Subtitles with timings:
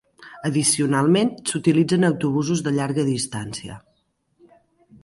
[0.47, 3.79] Addicionalment, s'utilitzen autobusos de llarga distància.